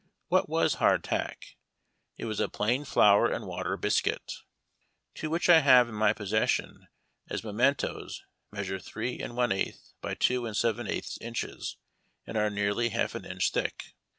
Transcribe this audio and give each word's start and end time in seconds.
What 0.29 0.49
was 0.49 0.73
hard 0.81 1.03
tack? 1.03 1.57
It 2.17 2.25
was 2.25 2.39
a 2.39 2.49
plain 2.49 2.85
flour 2.85 3.27
and 3.31 3.45
water 3.45 3.77
biscuit. 3.77 4.33
Two 5.13 5.29
which 5.29 5.47
I 5.47 5.59
have 5.59 5.87
in 5.89 5.93
iny 5.93 6.15
possession 6.15 6.87
as 7.29 7.43
mementos 7.43 8.23
measure 8.51 8.79
three 8.79 9.19
and 9.19 9.35
one 9.35 9.51
eighth 9.51 9.93
by 10.01 10.15
two 10.15 10.47
and 10.47 10.57
seven 10.57 10.87
eighths 10.87 11.19
inches, 11.21 11.77
and 12.25 12.35
are 12.35 12.49
nearly 12.49 12.89
half 12.89 13.13
an 13.13 13.25
inch 13.25 13.51
thick. 13.51 13.93